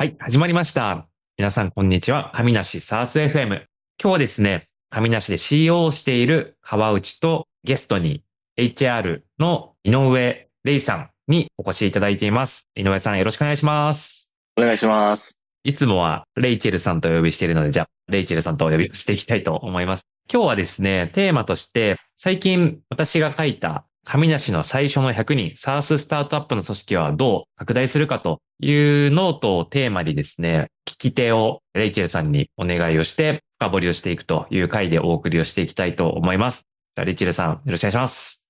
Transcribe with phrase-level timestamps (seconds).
[0.00, 1.08] はい、始まりました。
[1.36, 2.30] 皆さん、こんにちは。
[2.32, 3.48] 上梨サース FM。
[3.48, 3.64] 今
[3.98, 8.22] 日はですね、カミナシで CEO をしている川内とゲストに
[8.56, 12.68] HR の井上玲さんにお越しいただいています。
[12.76, 14.30] 井上さん、よろしくお願いします。
[14.56, 15.42] お願いします。
[15.64, 20.04] いつもはレイチェルさんとお呼びしているので、じゃあ、レイチェルさんとお呼びしていきたいと思います。
[20.32, 36.66] 今日はですね、テーマとして、最近私が書いたカミナシの最初の100人、 SaaS スタートアップの組織はどう拡大するかというノートをテーマにですね、聞き手をレイチェルさんにお願いをして、深掘りをしていくという回でお送りをしていきたいと思います。
[36.96, 38.42] じゃあ、レイチェルさん、よろしくお願いします。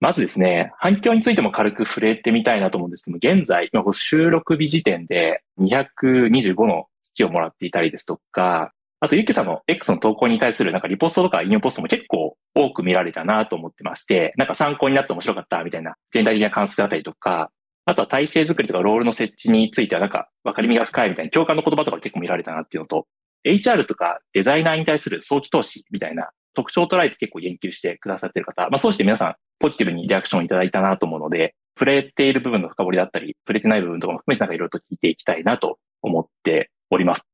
[0.00, 17.50] まずですね、反響についても軽く触れてみたいなと思うんですけども、現在、今収録日時点で225の月をもらっていたりですとか、あと、ゆきさんの X の投稿に対するなんかリポストとか引用ポストも結構多く見られたなと思ってまして、なんか参考になって面白かったみたいな全体的な関数だったりとか、
[17.86, 23.06] あとは体制作りとかロールの設置についてはなんか分かりみが深いみたいな共感の言葉とか結構見られたなっていうのと、
[23.44, 37.26] HR とかデザイナーに対する早期投資みたいな特徴を捉えて結構言及してくださってる方、まあそうして皆さんポジティブにリアクションいただいたなと思うので、触れている部分の深掘りだったり、触れてない部分とかも含めてなんかいろいろと聞いていきたいなと思っております。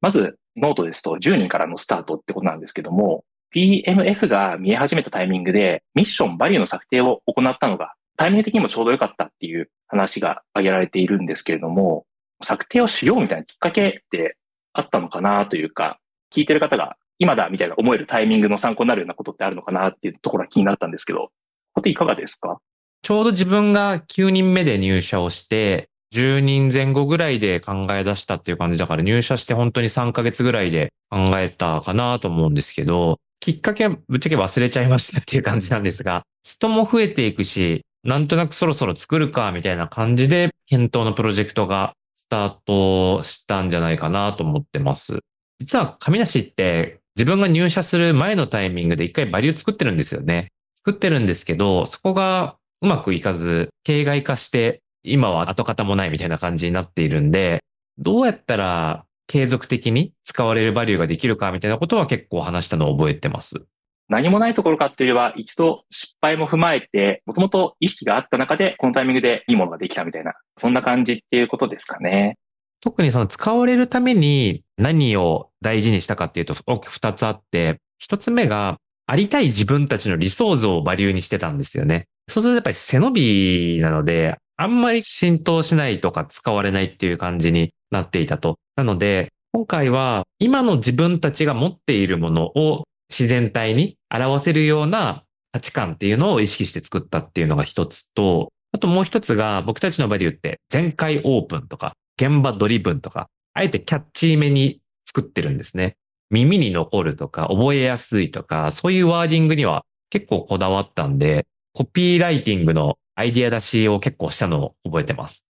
[0.00, 12.06] まず、ノートですと10人からのスタートってことなんですけども、PMF が見え始めたタイミングでミッション、バリューの策定を行ったのが、タイミング的にもちょうど良かったっていう話が挙げられているんですけれども、
[12.42, 14.36] 策定をしようみたいなきっかけって
[14.72, 15.98] あったのかなというか、
[16.34, 21.30] 聞いてる方が今だみたいな思えるタイミングの参考になるようなことってあるのかなっていうところが気になったんですけど、
[21.74, 22.58] これいかがですか？
[23.02, 45.18] ちょうど自分が9人目で入社をして、10人前後ぐらいで考え出したっていう感じだから入社して本当に3ヶ月ぐらいで考えたかなと思うんですけど、きっかけはぶっちゃけ忘れちゃいましたっていう感じなんですが、人も増えていくし、なんとなくそろそろ作るかみたいな感じで検討のプロジェクトがスタートしたんじゃないかなと思ってます。
[45.58, 50.52] 実は上梨って自分が入社する前のタイミングで一回バリュー作ってるんですよね。
[50.76, 57.64] 作ってるんですけど、そこがうまくいかず、形骸化して、今は跡形もないみたいな感じになっているんで、
[57.98, 63.66] どうやったら継続的に使われるバリューができるかみたいなことは結構話したのを覚えてます。
[64.08, 72.36] 何もないところかっていうよりは、一度失敗も踏まえて、もともと意識があった中で、このタイミングでいいものができたみたいな、そんな感じっていうことですかね。
[72.82, 82.08] 特にその使われるために何を大事にしたかっていうと大きく二つあって、一つ目がありたい自分たちの理想像をバリューにしてたんですよね。
[82.28, 88.58] そうするとやっぱり背伸びなので、あんまり浸透しないとか使われないっていう感じになっていたと。
[88.74, 105.96] なので、今回は今の自分たちが持っているものを自然体に表せるような価値観っていうのを意識して作ったっていうのが一つと、あともう一つが僕たちのバリューって全開オープンとか現場ドリブンとか、あえてキャッチーめに作ってるんですね。
[106.30, 115.42] 耳に残るとか覚えやすいとか、そういうワーディングには結構こだわったんで、コピーライティングのアイディア出しを結構したのを覚えてます。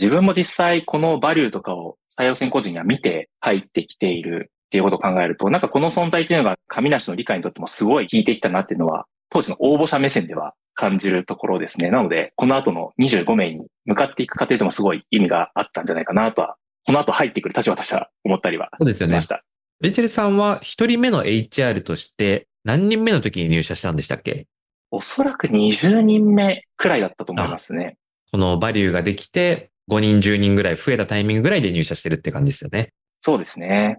[0.00, 11.90] 自分も実際このバリューとかを採用選考時には見て入ってきているっていうことを考えると、なんかこの存在っていうのが上梨の理解にとってもすごい効いてきたなっていうのは、当時の応募者目線では感じるところですね。
[11.90, 16.56] なので、この後の25名に向かっていく過程でもすごい意味があったんじゃないかなとは、
[16.86, 19.28] この後入ってくる立場としては思ったりはそうですよねしまし。
[19.28, 19.42] た。
[19.80, 24.46] レイチェルさんは一人目の HR として何人目の時に入社したんでしたっけ？
[24.90, 27.96] おそらく20人目くらいだったと思いますね。
[28.32, 32.92] このバリューができて5人10人ぐらい増えたタイミングぐらいで入社してるって感じですよね。
[33.18, 33.98] そうですね。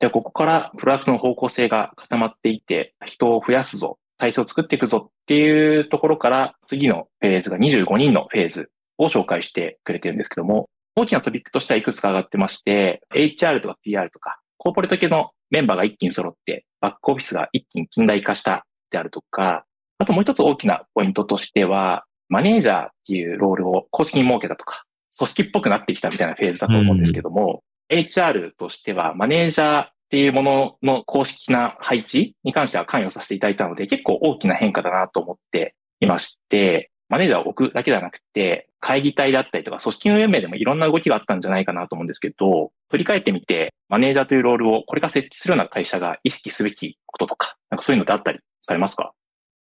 [0.00, 19.64] で、ここからプロダクトの方向性が固まっていて、人を増やすぞ、体制を作っていくぞっていうところから、次のフェーズが25人のフェーズを紹介してくれてるんですけども、大きなトピックとしてはいくつか上がってまして、HR とか PR とか、コーポレート系のメンバーが一気に揃って、バックオフィスが一気に近代化したであるとか、
[19.98, 24.84] あともう一つ大きなポイントとしては、マネージャーっていうロールを公式に設けたとか、
[25.18, 49.12] 組織っぽくなってきたみたいなフェーズだと思うんですけども、HR としてはマネージャーっていうものの公式な配置に関しては関与させていただいたので、結構大きな変化だなと思っていまして、マネージャーを置くだけではなくて、会議体だったりとか、組織の運営でもいろんな動きがあったんじゃないかなと思うんですけど、振り返ってみて、マネージャーというロールをこれから設置するような会社が意識すべきこととか、なんかそういうのってあったりされますか？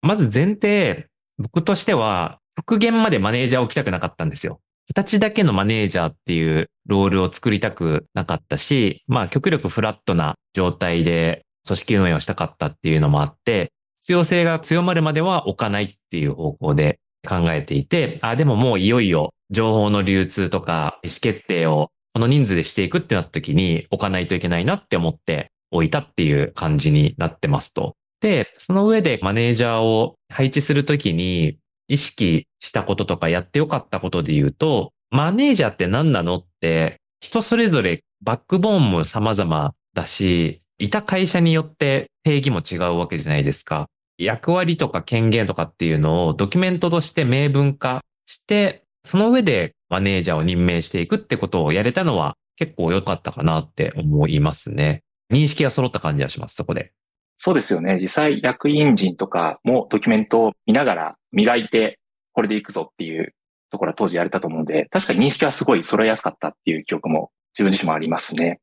[0.02, 1.06] まず前提、
[1.38, 4.60] 僕としては極限までマネージャーを置きたくなかったんですよ。
[4.88, 16.98] 形だけのマネージャーっていうロールを作りたくなかったし、まあ極力フラットな状態で組織運営をしたかったっていうのもあって、必要性が強まるまでは置かないっていう方向で
[17.28, 27.94] 考えていて、あ、でももういよいよ情報の流通とか意思決定をこの人数でしていくってなった時に置かないといけないなって思って置いたっていう感じになってますと。
[28.20, 31.58] で、その上でマネージャーを配置するときに
[31.88, 43.86] 意識したこととかやってよかったことで言うと、マネージャーって何なのって人それぞれバックボーンも様々だし、いた会社によって定義も違うわけじゃないですか。
[44.18, 55.02] 役割とか権限とかっていうのをドキュメントとして明文化して、その上でマネージャーを任命していくってことをやれたのは結構良かったかなって思いますね。
[55.32, 56.92] 認識が揃った感じはします、そこで。
[57.40, 57.98] そうですよね。
[58.02, 62.00] 実際役員陣とかもドキュメントを見ながら磨いて、
[62.32, 63.32] これでいくぞっていう
[63.70, 68.60] ところは当時やれたと思うので、確かに認識はすごい揃いやすかったっていう記憶も自分自身もありますね。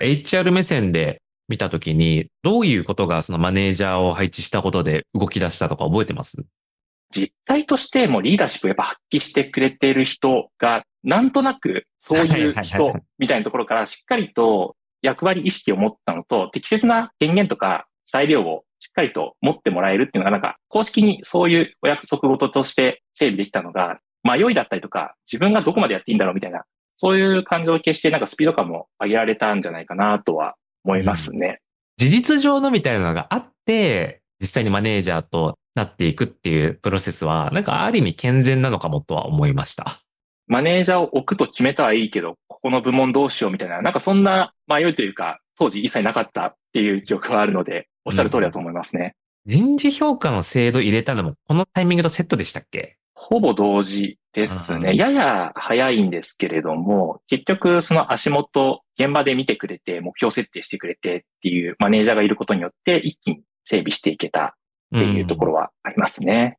[0.00, 6.38] HR 目線で見たときに、どういうことがそのマネージャーを配置したことで動き出したとか覚えてます？
[7.14, 26.64] 実態としてもリーダーシップをやっぱ発揮してくれている人が、なんとなくそういう人みたいなところからしっかりと役割意識を持ったのと、適切な権限とか裁量をしっかりと持ってもらえるっていうのがなんか公式にそういうお約束事として整備できたのが、迷いだったりとか、自分がどこまでやっていいんだろうみたいな、
[26.96, 30.54] そういう感情を消してなんかスピード感も上げられたんじゃないかなとは
[30.84, 31.60] 思いますね。
[32.00, 40.00] うん、事実上のみたいなのがあって、実際にマネージャーとなっていくっていうプロセスは、なんかある意味健全なのかもとは思いました。
[40.46, 49.14] マネージャーを置くと決めたはいいけど、ここの部門どうしようみたいな、なんかそんな迷いというか、当時一切なかったっていう記憶があるので、おっしゃる通りだと思いますね。
[49.46, 52.96] うん、人事評価の制度入れたのも、このタイミングとセットでしたっけ？
[53.14, 54.96] ほぼ同時ですね。
[54.96, 64.56] やや早いんですけれども、結局その足元、現場で見てくれて、目標設定してくれてっていうマネージャーがいることによって、一気に整備していけた
[64.94, 66.58] っていうところはありますね。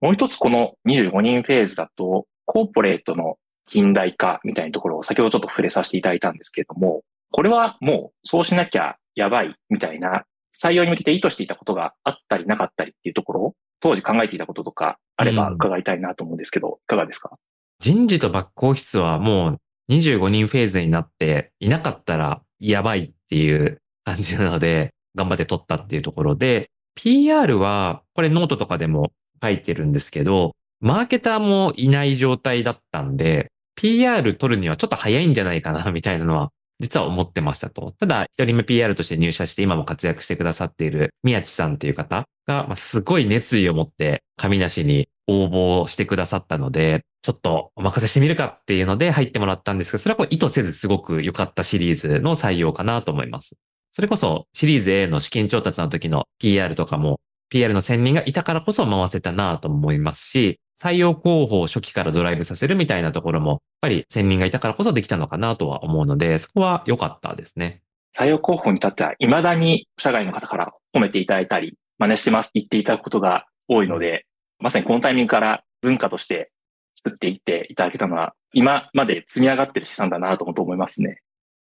[0.00, 3.36] うん、もう一つこの25人フェーズだと、コーポレートの
[3.68, 7.02] 近代化みたいなところを先ほどちょっと触れさせていただいたんですけれども、
[7.32, 10.24] これはもうそうしなきゃやばいみたいな
[10.62, 17.36] 採用に向けて意図していたことがあったりなかったりっていうところ、当時考えていたこととかあれば伺いたいなと思うんですけど、うん、いかがですか？
[17.80, 19.58] 人事とバックオフィスはも
[19.88, 29.12] う25人フェーズになっていなかったらやばいっていう感じなので、頑張って取ったっていうところで、PR は、これノートとかでも
[29.42, 36.50] 書いてるんですけど、マーケターもいない状態だったんで、PR 取るにはちょっと早いんじゃないかな、みたいなのは、
[36.82, 37.94] 実は思ってましたと。
[38.00, 53.54] ただ、一人目 PR として入社して今も活躍してくださっている宮地さんっていう方が、まあ、すごい熱意を持ってカミナシに応募してくださったので、ちょっとお任せしてみるかっていうので入ってもらったんですけど、それはこう意図せずすごく良かったシリーズの採用かなと思います。
[53.92, 67.82] それこそシリーズ A の資金調達の時の PR とかも PR の専任がいたからこそ回せたなと思いますし、採用候補を初期からドライブさせるみたいなところも、やっぱり専任がいたからこそできたのかなとは思うので、そこは良かったですね。
[68.16, 74.26] 採用候補に至っては、未だに社外の方から褒めていただいたり、真似してますって言っていただくことが多いので、
[74.58, 76.50] まさにこのタイミングから文化として
[76.96, 81.20] 作っていっていただけたのは、今まで積み上がってる資産だなと思いますね。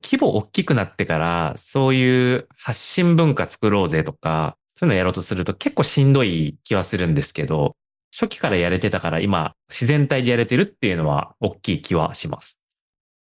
[0.03, 7.77] 規模大きくなってから、そういう発信文化作ろうぜとか、そういうのやろうとすると結構しんどい気はするんですけど、
[8.13, 12.59] 初期からやれてたから今、自然体でやれてるっていうのは大きい気はします。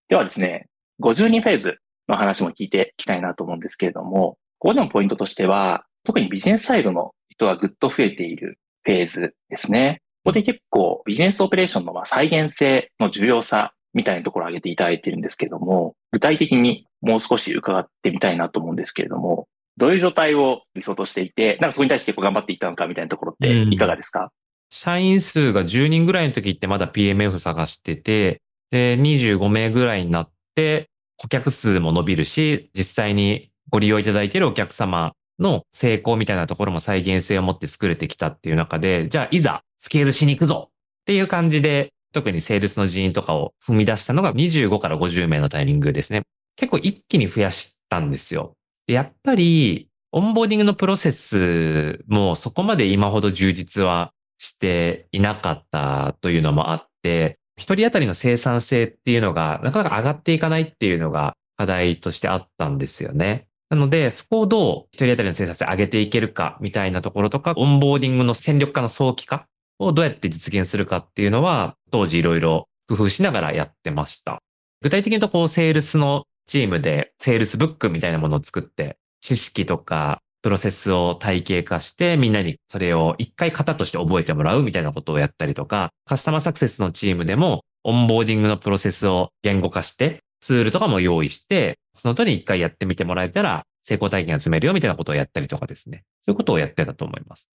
[0.08, 0.68] ではですね、
[1.00, 1.78] 52フェーズ
[2.08, 10.02] の話も聞いていきたいなと思うんですけれども、ここでのポイントとしては、特にビジネスサイドの人がぐっと増えているフェーズですね。
[10.24, 24.32] ここで結構ビジネスオペレーションの再現性の重要さみたいなところを挙げていただいているんですけれども、具体的にもう少し伺ってみたいなと思うんですけれども、どういう状態を理想としていて、なんかそこに対して結構頑張っていったのかみたいなところっていかがですか、
[24.70, 40.72] 社員数が10人ぐらいの時ってまだ PMF 探してて、で、25名ぐらいになって、顧客数も伸びるし、実際にご利用いただいているお客様の成功みたいなところも再現性を持って作れてきたっていう中で、じゃあいざスケールしに行くぞっ
[41.06, 46.22] ていう感じで特にセールスの人員とかを踏み出したのが25から50名のタイミングですね。
[46.56, 48.56] 結構一気に増やしたんですよ。
[48.86, 63.48] でやっぱり、オンボーディングのプロセスもそこまで今ほど充実はしていなかったというのもあって、一人当たりの生産性っていうのがなかなか上がっていかないっていうのが課題としてあったんですよね。
[63.68, 69.46] なので、そこをどう一人当たりの生産性上げていけるかみたいなところとか、オンボーディングの戦力化の早期化
[69.78, 74.40] をどうやって実現するかっていうのは、当時いろいろ工夫しながらやってました。
[74.82, 96.04] 具体的に言うと、こう、セールスのチームで、セールスブックみたいなものを作って、知識とか、プロセスを体系化して、みんなにそれを一回型として覚えてもらうみたいなことをやったりとか、カスタマーサクセスのチームでも、オンボーディングのプロセスを言語化して、ツールとかも用意して、その後に一回やってみてもらえたら、成功体験が積めるよみたいなことをやったりとかですね。
[96.24, 97.48] そういうことをやってたと思います。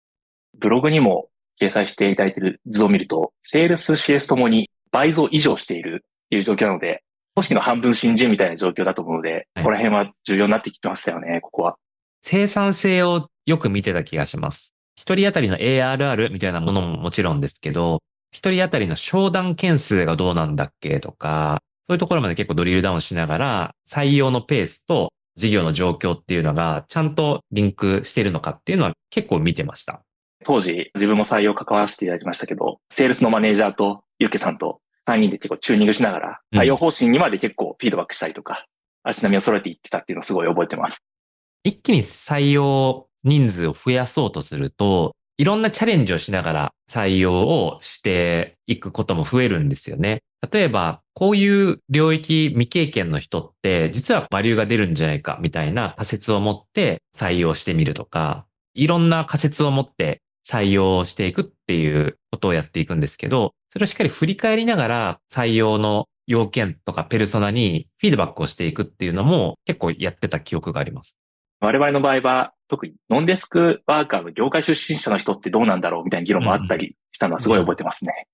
[0.58, 1.28] ブログにも
[1.60, 7.02] 掲載していただいている図を見ると、セールス CS ともに倍増以上しているという状況なので、
[7.34, 11.76] 組織の半分新人みたいな状況だと思うので、はい、ここら辺は重要になってきてましたよね、ここは。
[12.30, 14.74] 生産性をよく見てた気がします。
[14.96, 30.02] 一人当たりの ARR みたいなものももちろんですけど、一人当たりの商談件数がどうなんだっけとか、そういうところまで結構ドリルダウンしながら、採用のペースと事業の状況っていうのがちゃんとリンクしてるのかっていうのは結構見てました。
[30.44, 38.66] 当時自分も採用関わらせていただきましたけど、セールスのマネージャーとユッケさんと3人で結構チューニングしながら、採用方針にまで結構フィードバックしたりとか、
[39.02, 40.98] 足並みを揃えていってたっていうのをすごい覚えてます。
[41.64, 50.22] 一気に採用人数を増やそうとすると、いろんなチャレンジをしながら採用をしていくことも増えるんですよね。
[50.50, 71.16] 例えば、こういう領域未経験の人って、実はバリューが出るんじゃないかみたいな仮説を持って採用してみるとか、いろんな仮説を持って採用していくっていうことをやっていくんですけど、それをしっかり振り返りながら採用の要件とかペルソナにフィードバックをしていくっていうのも結構やってた記憶があります。
[71.60, 78.26] 我々の場合は特にノンデスクワーカーの業界出身者の人ってどうなんだろうみたいな議論もあったりしたのはすごい覚えてますね。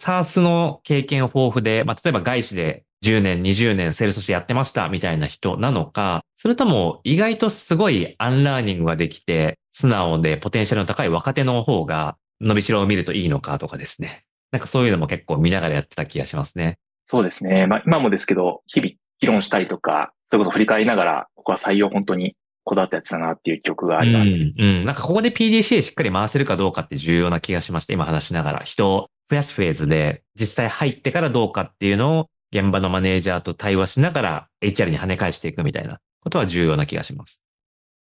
[0.00, 14.24] SaaS の経験豊富で、まあ、例えば外資で10年、20年セールスしてやってましたみたいな人なのか、それとも意外とすごい unlearning ができて、素直でポテンシャルの高い若手の方が伸びしろを見るといいのかとかですね。
[14.52, 16.78] なんかそういうのも結構見ながらやってた気がしますね。
[17.06, 17.66] そうですね。
[17.66, 24.30] まあ今もですけど、日々議論したりとか、それこそ振り返りながら、ここは採用本当にこだわったやつだなっていう記憶があります。
[24.30, 24.84] うん、うん。
[24.84, 37.42] なんかここで PDCA しっかり回せるかどうかって重要な気がしまして、今話しながら人を増やすフェーズで実際入ってからどうかっていうのを現場のマネージャーと対話しながら HR に跳ね返していくみたいなことは重要な気がします。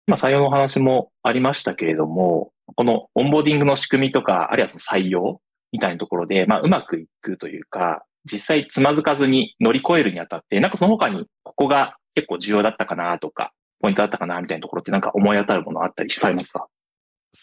[0.06, 5.40] まあ、採用の話もありましたけれども、このオンボーディングの仕組みとか、あるいはその採用
[5.72, 16.52] みたいなところで、まあ、うまくいくというか、実際つまずかずに乗り越えるにあたって、なんかその他にここが結構重要だったかなとか、ポイントだったかなみたいなところってなんか思い当たるものあったりされます？
[16.52, 16.66] か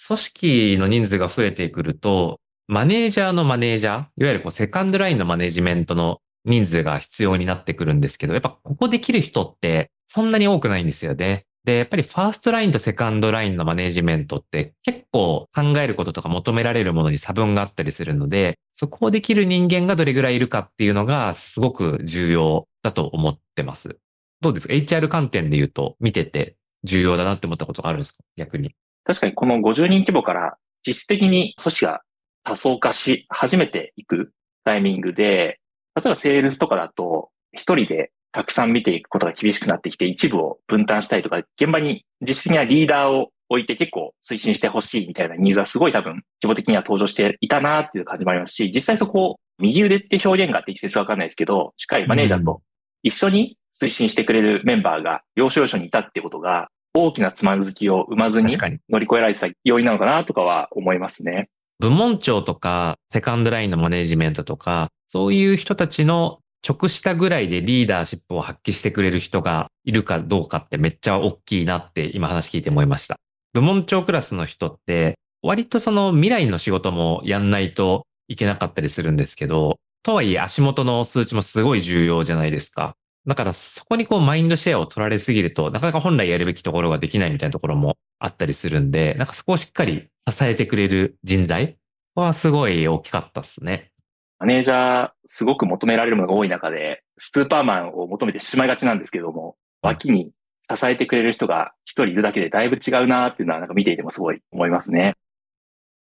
[0.08, 11.46] 組織の人数が増えてくると、マネージャーのマネージャー、いわゆるこうセカンドラインのマネジメントの人数が必要になってくるんですけど、やっぱここできる人ってそんなに多くないんですよね。
[11.64, 23.98] で、やっぱりファーストラインとセカンドラインのマネジメントって結構考えることとか求められるものに差分があったりするので、そこをできる人間がどれぐらいいるかっていうのがすごく重要だと思ってます。
[24.42, 28.24] どうですか ?HR 観点で言うと見てて重要だなって思ったことがあるんですか？
[28.38, 28.76] 逆に。
[29.04, 32.02] 確かにこの50人規模から実質的に組織が
[32.44, 34.32] 多層化し始めていく
[34.64, 35.60] タイミングで、
[35.96, 52.62] 例えばセールスとかだと一人でたくさん見ていくことが厳しくなってきて、一部を分担したりとか、現場に実質的なリーダーを置いて結構推進してほしいみたいなニーズはすごい多分、規模的には登場していたなっていう感じもありますし、実際そこを右腕って表現が適切かわかんないですけど、しっかりマネージャーと
[53.04, 58.58] 一緒に推進してくれるメンバーが要所要所にいたってことが、大きなつまずきを生まずに
[58.90, 61.50] 乗り越えられてた要因なのかなとかは思いますね。
[61.80, 73.18] 部門長とか、セカンドラインのマネジメントとか、そういう人たちの直下ぐらいでリーダーシップを発揮してくれる人がいるかどうかってめっちゃ大きいなって今話聞いて思いました。
[73.54, 82.96] 部門長クラスの人って割とその未来の仕事もやんないといけなかったりするんですけど、とはいえ足元の数値もすごい重要じゃないですか。
[83.28, 91.78] だからそこにこうマインドシェアを取られすぎるとなかなか本来やるべきところができないみたいなところもあったりするんで、なんかそこをしっかり支えてくれる人材
[92.16, 93.92] はすごい大きかったですね。
[94.40, 100.32] マネージャー、すごく求められるものが多い中で、スーパーマンを求めてしまいがちなんですけども、脇に
[100.70, 105.16] 支えてくれる人が一人いるだけでだいぶ違うなっていうのはなんか見ていてもすごい思いますね。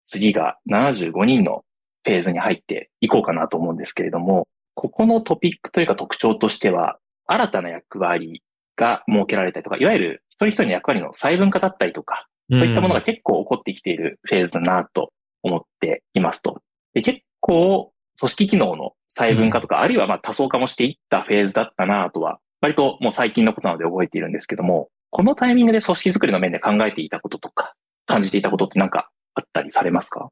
[0.05, 1.63] 次が75人の
[2.03, 4.47] フェーズに入っていこうかなと思うんですけれども、
[4.81, 6.97] ここのトピックというか特徴としては、
[7.27, 8.41] 新たな役割
[8.75, 16.63] が設けられたりとか、いわゆる一人一人の役割の細分化だったりとか、そういったものが結構起こってきているフェーズだなと思っていますと。
[16.95, 27.75] で結構組織機能の細分化とか、うん、あるいはまあ多層化もしていったフェーズだったなとは、割ともう最近のことなので覚えているんですけども、このタイミングで組織づくりの面で考えていたこととか、
[28.07, 30.29] 感じていたことって何かあったりされますか？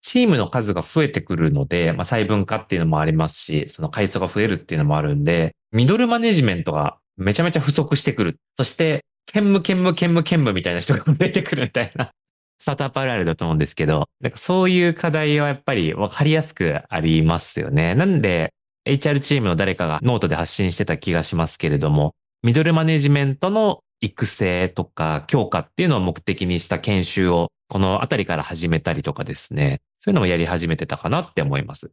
[0.00, 8.36] チームの数が増えてくるので、まあ、細分化っていうのもありますし、その階層が増えるっていうのもあるんで、ミドルマネジメントがめちゃめちゃ不足してくる。
[8.56, 12.12] そして、兼務兼務兼務兼務みたいな人が増えてくるみたいな
[12.58, 17.94] スタートアップあるあるだと思うんですけど、なんかそういう課題はやっぱり分かりやすくありますよね。
[17.94, 18.54] なんで、
[18.86, 31.90] HR チームの誰かがノートで発信してた気がしますけれども、ミドルマネジメントの育成とか強化っていうのを目的にした研修をこのあたりから始めたりとかですね、そういうのもやり始めてたかなって思います。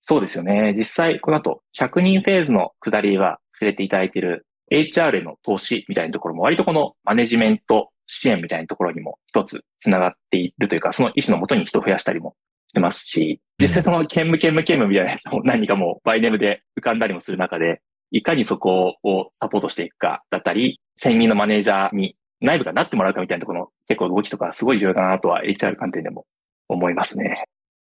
[0.00, 0.74] そうですよね。
[0.74, 12.36] 実際、この後、100人フェーズの下りは触れていただいている HR への投資みたいなところも割とこのマネジメント支援みたいなところにも一つ繋がっているというか、その意思のもとに人を増やしたりも
[12.68, 17.82] してますし、実際その兼務兼務兼務みたいなやつも何かもバイネムで浮かんだりもする中で、
[18.12, 26.24] いかにそこをサポートしていくかだったり、専任のマネージャーに内部がなってもらうかみたいなところの結構動きとかすごい重要だなとは HR 観点でも
[26.68, 27.44] 思いますね。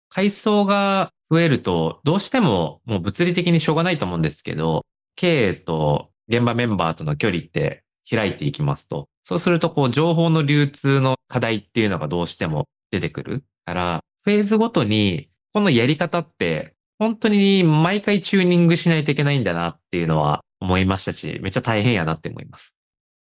[0.08, 4.84] 階層が増えると、どうしてももう物理的にしょうがないと思うんですけど、
[5.16, 22.74] 経営と現場メンバーとの距離って開いていきますと、そうするとこう情報の流通の課題っていうのがどうしても出てくるから、フェーズごとにこのやり方って本当に毎回チューニングしないといけないんだなっていうのは思いましたし、めっちゃ大変やなって思います。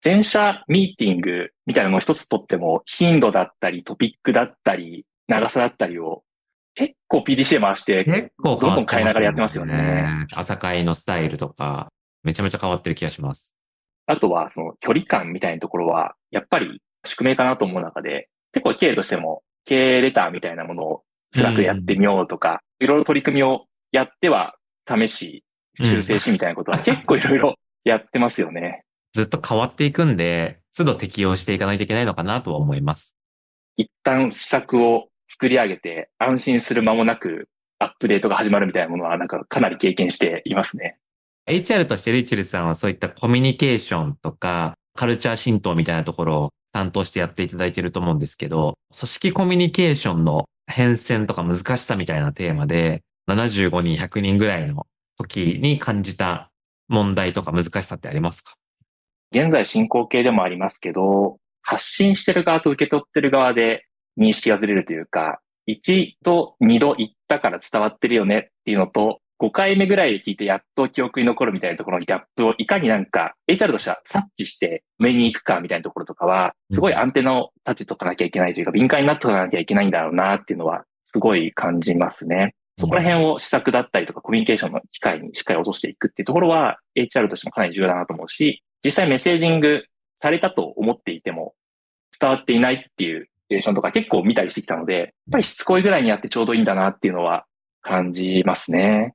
[0.01, 6.23] 全社ミーティングみたいなのを一つとっても、頻度だったり、トピックだったり、長さだったりを
[6.73, 10.27] 結構 PDC で回して、結構どんどん変えながらやってますよね。
[10.33, 11.91] 朝会のスタイルとか、
[12.23, 13.53] めちゃめちゃ変わってる気がします。
[14.05, 24.55] あとは、その距離感みたいなところは、やっぱり宿命かなと思う中で、結構経営としても、経営レターみたいなものを辛くやってみようとか、いろいろ取り組みをやっては
[24.87, 25.43] 試し、
[25.77, 28.83] 修正しみたいなことは 結構いろいろやってますよね。
[29.13, 33.13] ずっと変わっていくんで、都度適用していかないといけないのかなとは思います。
[33.77, 37.47] 一旦施策を作り上げて安心する間もなく
[37.79, 40.97] アップデートが始まるみたいなものはなんかかなり経験していますね。
[41.47, 54.85] HR としてリチルさんはそういったコミュニケーションとかカルチャー浸透みたいなところを担当してやっていただいていると思うんですけど、組織コミュニケーションの変遷とか難しさみたいなテーマで、75人、100人ぐらいの
[55.17, 56.49] 時に感じた
[56.87, 58.53] 問題とか難しさってありますか？
[59.33, 63.85] 現在進行形でもありますけど、発信してる側と受け取ってる側で
[64.17, 82.53] 認識がずれるというか、1と2度言ったから伝わってるよねっていうのと、5回目ぐらいで聞いてやっと記憶に残るみたいなところのギャップをいかになんか HR としては察知して上に行くかみたいなところとかは、すごいアンテナを立てとかなきゃいけないというか、敏感になっておかなきゃいけないんだろうなっていうのは、すごい感じますね。
[82.77, 89.85] そこら辺を施策だったりとかコミュニケーションの機会にしっかり落としていくっていうところは、HR としてもかなり重要だなと思うし、実際メッセージング
[90.17, 91.55] されたと思っていても、
[92.19, 97.45] 伝わっていないっていうシチュエーションとか結構見たりしてきたので、やっぱりしつこいぐらいにやってちょうどいいんだなっていうのは
[97.81, 99.13] 感じますね。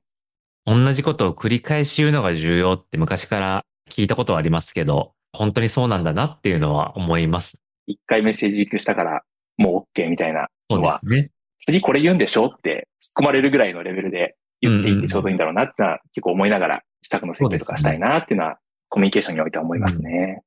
[0.65, 7.57] 同じことを繰り返し言うのが重要って昔から聞いたことはありますけど、本当にそうなんだなっていうのは思います。
[7.87, 9.23] 一回メッセージ実況したから
[9.57, 11.31] もう OK みたいなのは、ね、
[11.65, 18.57] 次これ言うんでしょって突っ込まれるぐらいのレベルで言っていってちょうどいいんだろうなってのは結構思いながら施策の設計とかしたいなっていうのは
[18.89, 20.43] コミュニケーションにおいては思いますね。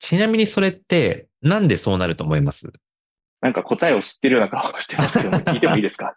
[0.00, 2.72] ちなみにそれってなんでそうなると思います？
[3.44, 6.14] なんか答えを知ってるような顔してますけど、聞いてもいいですか？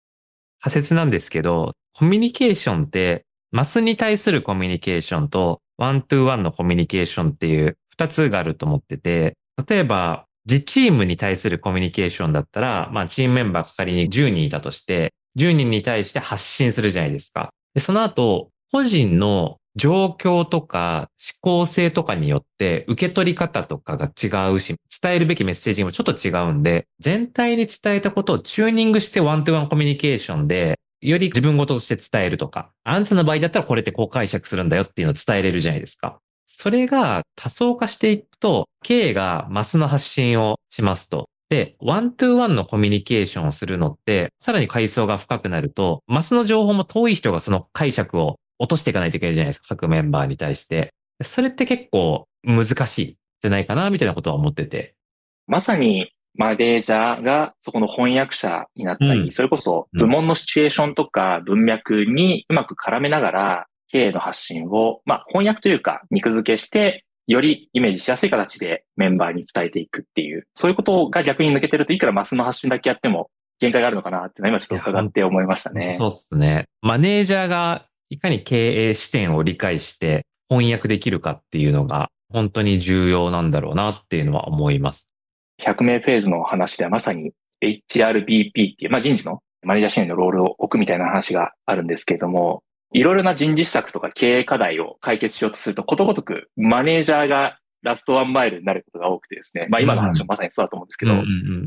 [0.58, 9.36] 仮説なんですけど、コミュニケーションって、マスに対するコミュニケーションと、ワントゥーワンのコミュニケーションっていう二つがあると思ってて、
[9.68, 17.52] 例えば、自チームに対するコミュニケーションだったら、まあ、チームメンバーが仮に10人いたとして、10人に対して発信するじゃないですか。
[17.74, 21.10] で、その後、個人の状況とか
[21.42, 36.20] 志向性とかによって受け取り方とかが違うし、伝えるべきメッセージもちょっと違うんで、全体に伝えたことをチューニングして one to one コミュニケーションで、より自分ごととして伝えるとか、あなたの場合だったらこれってこう解釈するんだよっていうのを伝えれるじゃないですか。
[36.46, 41.28] それが多層化していくと、K がマスの発信をしますと。
[41.48, 50.94] で、 one to one のコミュニケーションをするのって、さらに階層が深くなると、マスの情報も遠い人がその解釈を落としていかないといけないじゃないですか、各メンバーに対して。
[51.22, 54.94] それって結構難しいじゃないかな、みたいなことは思ってて。
[55.48, 75.96] まさにマネージャーがそこの翻訳者になったり、うん、それこそ部門のシチュエーションとか文脈にうまく絡めながら、経営の発信を、まあ、翻訳というか肉付けして、よりイメージしやすい形でメンバーに伝えていくっていう、そういうことが逆に抜けてるといくらマスの発信だけやっても限界があるのかなって今ちょっと伺って思いましたね。
[75.98, 76.64] そうですね。
[76.80, 85.08] マネージャーがいかに経営視点を理解して翻訳できるかっていうのが本当に重要なんだろうなっていうのは思います。
[85.62, 101.14] 100名フェーズの話ではまさに HRBP っていう、まあ、人事のマネージャー支援のロールを置くみたいな話があるんですけれども、いろいろな人事施策とか経営課題を解決しようとすると、ことごとくマネージャーがラストワンマイルになることが多くてですね、まあ今の話もまさにそうだと思うんですけど、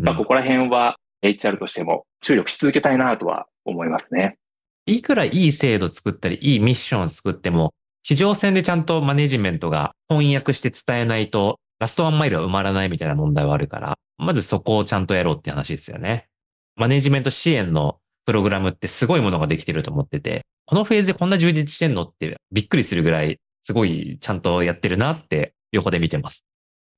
[0.04, 4.38] まあここら辺は HR としても注力し続けたいなとは思いますね。
[4.86, 16.28] いくらいい制度作ったり、いいミッションを作っても、地上戦でちゃんとマネジメントが翻訳して伝えないと、ラストワンマイルは埋まらないみたいな問題はあるから、まずそこをちゃんとやろうって話ですよね。
[16.76, 26.46] マネジメント支援のプログラムってすごいものができてると思ってて、このフェーズでこんな充実してんのってびっくりするぐらい、すごいちゃんとやってるなって横で見てます。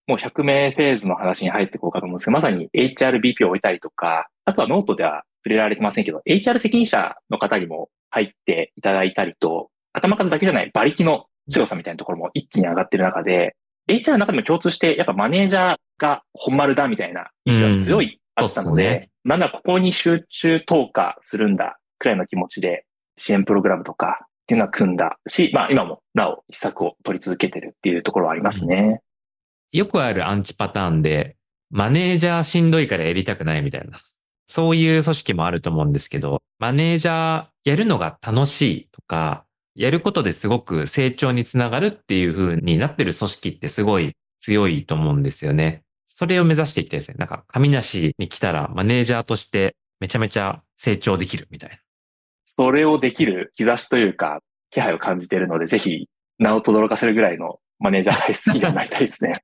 [0.08, 13.56] もう100名フェーズの話に入っていこうかと思うんですけど、まさに HRBP を置いたりとか、あとはノートでは触れられてませんけど、HR 責任者の方にも入っていただいたりと、頭数だけじゃない馬力の強さみたいなところも一気に上がってる中で、
[13.90, 22.86] HR の中でも共通して、やっぱマネージャーが本丸だみたいな意識が強い、あったので、ね、なんだここに集中投下するんだくらいの気持ちで
[23.18, 29.02] 支援プログラムとかっていうのは組んだし、まあ今もなお施策を取り続けてるっていうところはありますね。
[29.72, 31.36] よくあるアンチパターンで、
[31.70, 34.00] マネージャーしんどいからやりたくないみたいな。
[34.48, 45.84] そういう組織もあると思うんですけど、マネージャーやるのが楽しいとか、やることですごく成長につながるっていう風になってる組織ってすごい強いと思うんですよね。
[46.08, 47.18] それを目指していきたいですね。
[47.20, 51.78] なんか、神梨に来たらマネージャーとしてめちゃめちゃ成長できるみたいな。
[52.46, 56.08] それをできる兆しというか、気配を感じているので、ぜひ
[56.40, 59.44] 名を轟かせるぐらいのマネージャーが好きになりたいですね。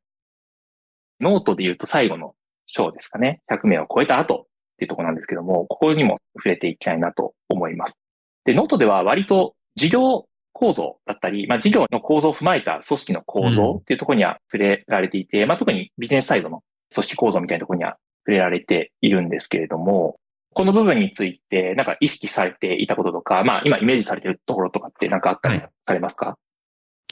[1.20, 2.34] ノートで言うと最後の
[2.66, 3.42] 章ですかね。
[3.52, 4.48] 100名を超えた後
[4.84, 8.00] っていうところなんですけども、ここにも触れていきたいなと思います。
[8.46, 16.62] で、ノートでは割と事業構造だったり、まあ、事業の構造を踏まえた組織の構造っていうところには触れられていて、うん、まあ、特にビジネスサイドの
[16.94, 20.18] 組織構造みたいなところには触れられているんですけれども、
[20.54, 26.38] この部分について、なんか意識されていたこととか、まあ今イメージされているところとかってなんかあったりされますか、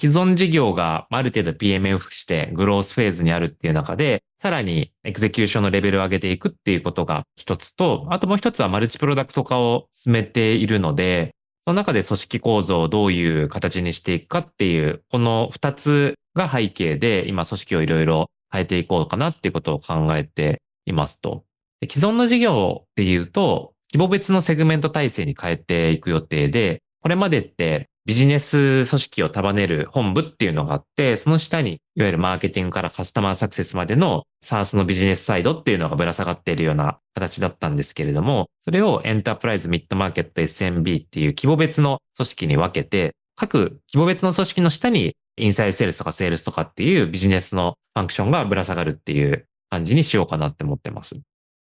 [0.02, 11.36] 既存事業がある程度 PMF してグロースフェーズにあるっていう中で、さらにエクゼキューションのレベルを上げていくっていうことが一つと、あともう一つはマルチプロダクト化を進めているので、
[11.68, 21.44] その中で組織構造をどういう形にしていくかっていう、この二つが背景で今組織をいろいろ変えていこうかなっていうことを考えていますと。
[21.88, 51.20] 既存の事業っていうと、規模別のセグメント体制に変えていく予定で、これまでってビジネス組織を束ねる本部っていうのがあって、その下に、いわゆるマーケティングからカスタマーサクセスまでの SARS のビジネスサイドっていうのがぶら下がっているような形だったんですけれども、それをエンタープライズ、ミッドマーケット、SMB っていう規模別の組織に分けて、各規模別の組織の下にインサイドセールスとかセールスとかっていうビジネスのファンクションがぶら下がるっていう感じにしようかなって思ってます。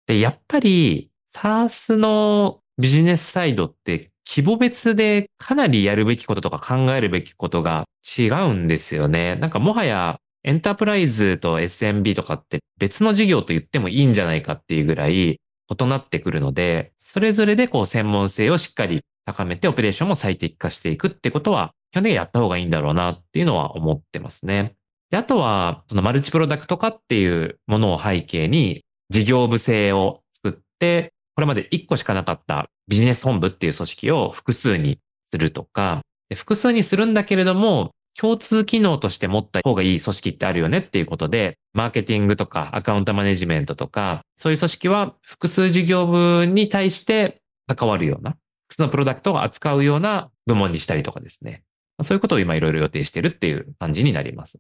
[0.07, 7.87] で、やっぱり SARS のビジネスサイドって規模別でかなりやるべきこととか考えるべきことが
[8.19, 9.37] 違うんですよね。
[9.37, 24.75] なんかもはやエンタープライズと SMB とかって別の事業と言ってもいいんじゃないかっていうぐらい異なってくるので、それぞれでこう専門性をしっかり高めてオペレーションも最適化していくってことは、基本的にやった方がいいんだろうなっていうのは思ってますね。
[25.11, 34.99] で、あとは、そのマルチプロダクト化っていうものを背景に、事業部制を作って、これまで1個しかなかったビジネス本部っていう組織を複数に
[35.31, 36.01] するとか、
[36.35, 48.33] 複数にするんだけれども、共通機能として持った方がいい組織ってあるよねっていうことで、マーケティングとかアカウントマネジメントとか、そういう組織は複数事業部に対して関わるような、
[48.67, 51.63] 複数のプロダクトを扱うような部門にしたりとかですね。
[52.03, 54.59] そういうことを今いろいろ予定してるっていう感じになります。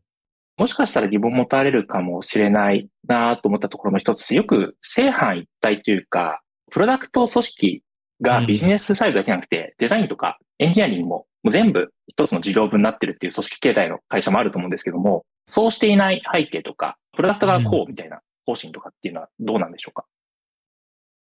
[0.59, 7.83] もしかしたら疑問持たれるかもしれないなと思ったところの一つ、よく正反一体というか、プロダクト組織
[8.21, 20.05] がビジネスサイドだけじゃなくて、デザインとかエンジニアリングももう全部一つの事業部になってるっていう組織形態の会社もあると思うんですけども、そうしていない背景とか、プロダクトがこうみたいな方針とかっていうのはどうなんでしょうか、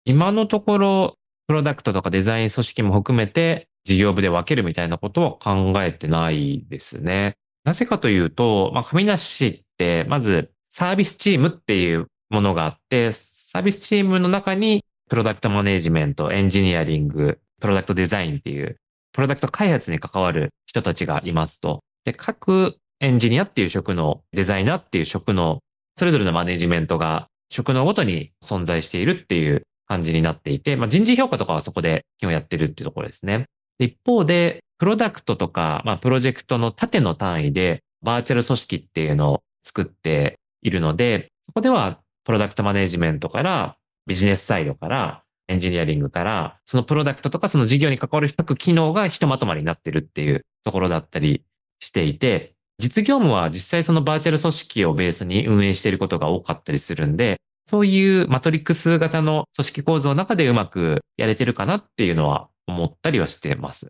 [0.06, 1.16] 今のところ、
[1.48, 7.38] プロダクトとかデザイン組織も含めて事業部で分けるみたいなことは考えてないですね。
[7.64, 18.78] なぜかというと、まあ、神梨って、まずサービスチームっていうものがあって、サービスチームの中にプロダクトマネジメント、エンジニアリング、プロダクトデザインっていう、
[19.14, 21.84] プロダクト開発に関わる人たちがいますと。
[22.04, 25.60] で、各エンジニアっていう職の、デザイナーっていう職の、
[25.98, 33.46] それぞれのマネジメントが職のごとに存在しているっていう感じになっていて、まあ、人事評価とかはそこで基本やってるっていうところですね。
[33.80, 51.44] 一方で、プロダクトとか、まあ、プロジェクトの縦の単位で、バーチャル組織っていうのを作っているので、そこでは、プロダクトマネジメントから、ビジネスサイドから、エンジニアリングから、そのプロダクトとかその事業に関わる各機能がひとまとまりになってるっていうところだったり
[51.80, 57.38] していて、実業務は実際そのバーチャル組織をベースに運営していることが多かったりするんで、
[57.70, 63.88] そういうマトリックス型の組織構造の中でうまくやれてるかなっていうのは思ったりはしてます。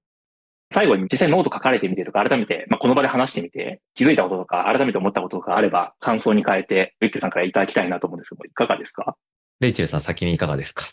[0.74, 9.16] 最後に実際ノート書かれてみてとか、改めて、まあ、この場で話してみて、気づいたこととか、改めて思ったこととかあれば、感想に代えて、ウィックさんからいただきたいなと思うんですけど、いかがですか？
[9.60, 10.86] レイチェルさん先にいかがですか？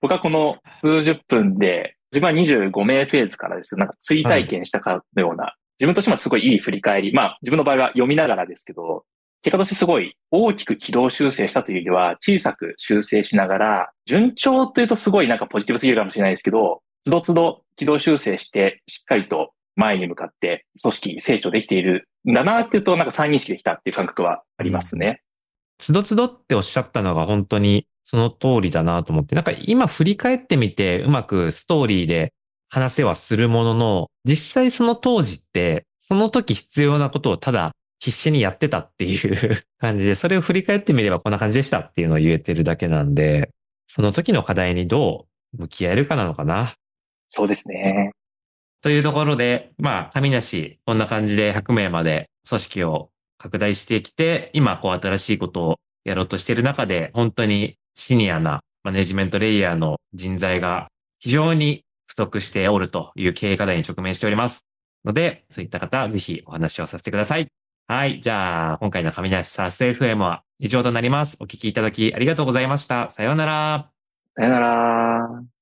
[0.00, 7.12] 僕はこの数十分で、自分は25名フェーズからですなんか追体験したかのような、はい、自分としてもすごいいい振り返り。
[7.12, 9.04] まあ、自分の場合は読みながらですけど、
[9.42, 25.20] 結果としてすごい大きく軌道修正したというよりは、小さく修正しながら、順調というとすごいなんかポジティブすぎるかもしれないですけど、つどつど軌道修正して、しっかりと前に向かって組織成長できているんだなっていうと、なんか再認識できたっていう感覚はありますね。
[25.78, 32.32] つどつどっておっしゃったのが本当にその通りだなと思って、なんか今振り返ってみてうまくストーリーで
[32.68, 43.50] 話せはするものの、実際その当時って、その時必要なことをただ必死にやってたっていう感じで、それを振り返ってみればこんな感じでしたっていうのを言えてるだけなんで、
[43.86, 46.74] その時の課題にどう向き合えるかなのかな。
[47.30, 48.10] そうですね。
[48.82, 53.10] というところで、まあ、神梨、こんな感じで100名まで組織を
[53.44, 64.64] 拡大してきて、今、こう、新しいことをやろうとしている中で、本当にシニアなマネジメントレイヤーの人材が非常に不足しておるという経営課題に直面しております。
[65.04, 67.48] ので、そういった方、ぜひお話をさせてください。
[67.86, 68.22] はい。
[68.22, 71.36] じゃあ、今回の神梨サース FM は以上となります。
[71.38, 73.10] お聞きいただきありがとうございました。
[73.10, 73.90] さようなら。
[74.36, 75.53] さようなら。